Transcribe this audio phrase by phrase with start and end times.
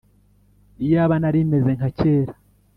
[0.83, 2.33] Iyaba narimeze nkacyera